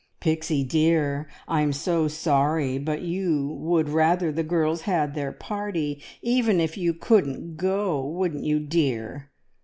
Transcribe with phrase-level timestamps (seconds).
[0.19, 6.59] "Pixie dear, I'm so sorry, but you would rather the girls had their party even
[6.59, 9.29] if you couldn't go, wouldn't you, dear?"